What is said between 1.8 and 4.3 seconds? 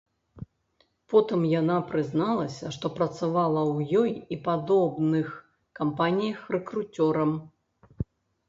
прызналася, што працавала ў ёй